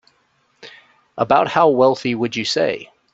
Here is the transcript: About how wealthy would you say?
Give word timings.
About 1.15 1.49
how 1.49 1.69
wealthy 1.69 2.15
would 2.15 2.35
you 2.35 2.43
say? 2.43 2.89